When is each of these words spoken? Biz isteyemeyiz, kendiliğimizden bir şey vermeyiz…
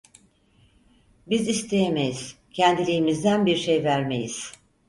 Biz 1.27 1.47
isteyemeyiz, 1.47 2.35
kendiliğimizden 2.51 3.45
bir 3.45 3.55
şey 3.55 3.83
vermeyiz… 3.83 4.51